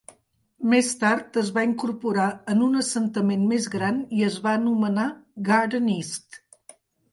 Més 0.69 0.87
tard 1.01 1.37
es 1.41 1.51
va 1.57 1.65
incorporar 1.71 2.25
en 2.55 2.63
un 2.69 2.79
assentament 2.81 3.45
més 3.53 3.69
gran 3.75 4.01
i 4.21 4.27
es 4.31 4.41
va 4.49 4.57
anomenar 4.63 5.07
Garden 5.53 5.95
East. 6.01 6.45